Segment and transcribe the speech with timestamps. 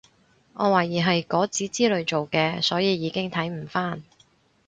[0.53, 4.01] 我懷疑係果籽之類做嘅所以已經睇唔返